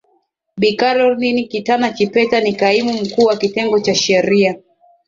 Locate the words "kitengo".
3.37-3.79